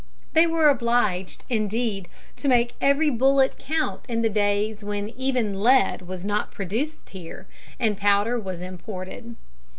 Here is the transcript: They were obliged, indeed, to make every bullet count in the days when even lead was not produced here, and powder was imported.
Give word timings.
They 0.33 0.47
were 0.47 0.67
obliged, 0.67 1.45
indeed, 1.47 2.07
to 2.37 2.47
make 2.47 2.73
every 2.81 3.11
bullet 3.11 3.59
count 3.59 4.01
in 4.09 4.23
the 4.23 4.31
days 4.31 4.83
when 4.83 5.09
even 5.09 5.61
lead 5.61 6.01
was 6.07 6.25
not 6.25 6.49
produced 6.51 7.11
here, 7.11 7.45
and 7.79 7.95
powder 7.95 8.39
was 8.39 8.63
imported. 8.63 9.35